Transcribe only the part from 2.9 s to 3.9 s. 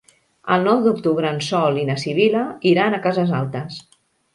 a Cases Altes.